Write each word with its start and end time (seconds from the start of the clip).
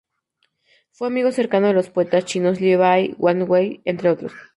Fue 0.89 1.07
amigo 1.09 1.31
cercano 1.31 1.67
de 1.67 1.73
los 1.75 1.91
poetas 1.91 2.25
chinos 2.25 2.59
Li 2.59 2.73
Bai, 2.75 3.13
Wang 3.19 3.47
Wei, 3.47 3.83
entre 3.85 4.09
otros 4.09 4.33
más. 4.33 4.43